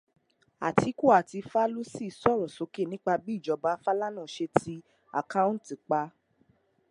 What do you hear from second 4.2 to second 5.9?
ṣé ti àkáúntì